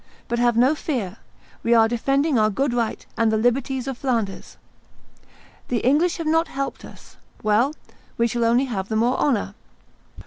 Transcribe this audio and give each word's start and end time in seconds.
But 0.27 0.39
have 0.39 0.57
no 0.57 0.73
fear; 0.73 1.17
we 1.61 1.75
are 1.75 1.87
defending 1.87 2.39
our 2.39 2.49
good 2.49 2.73
right 2.73 3.05
and 3.17 3.31
the 3.31 3.37
liberties 3.37 3.85
of 3.87 3.99
Flanders. 3.99 4.57
The 5.67 5.81
English 5.85 6.17
have 6.17 6.25
not 6.25 6.47
helped 6.47 6.83
us; 6.83 7.17
well, 7.43 7.75
we 8.17 8.25
shall 8.25 8.45
only 8.45 8.65
have 8.65 8.89
the 8.89 8.95
more 8.95 9.19
honor. 9.19 9.53